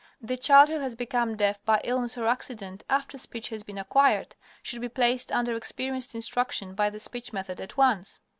[0.19, 4.35] The child who has become deaf by illness or accident after speech has been acquired,
[4.63, 8.19] should be placed under experienced instruction by the speech method at once.